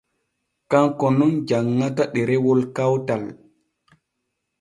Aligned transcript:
Kanko 0.71 1.07
nun 1.17 1.33
janŋata 1.47 2.03
ɗerewol 2.13 2.61
kawtal. 2.75 3.23